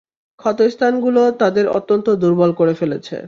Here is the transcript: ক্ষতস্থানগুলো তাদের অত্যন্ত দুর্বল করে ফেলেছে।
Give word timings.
ক্ষতস্থানগুলো 0.39 1.21
তাদের 1.41 1.65
অত্যন্ত 1.69 2.07
দুর্বল 2.21 2.51
করে 2.53 2.73
ফেলেছে। 2.73 3.15